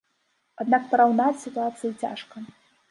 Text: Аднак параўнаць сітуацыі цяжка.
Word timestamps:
Аднак 0.65 0.89
параўнаць 0.93 1.39
сітуацыі 1.45 1.95
цяжка. 2.01 2.45